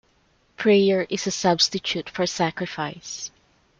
[0.57, 3.29] Prayer is a substitute for sacrifice.